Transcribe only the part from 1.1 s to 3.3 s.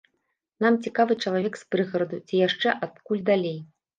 чалавек з прыгараду ці яшчэ адкуль